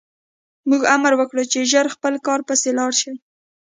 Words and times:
موږ 0.69 0.81
امر 0.95 1.13
وکړ 1.17 1.37
چې 1.51 1.69
ژر 1.71 1.85
خپل 1.95 2.13
کار 2.27 2.39
پسې 2.47 2.69
لاړ 2.77 2.91
شي 3.01 3.11